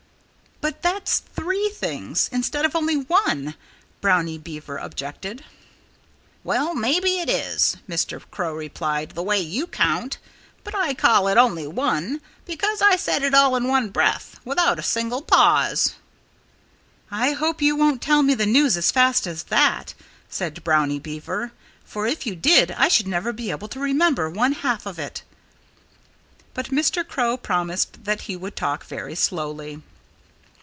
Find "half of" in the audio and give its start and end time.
24.53-24.99